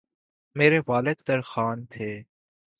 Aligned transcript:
میرے 0.55 0.79
والد 0.87 1.17
ترکھان 1.25 1.77
تھے 1.85 2.11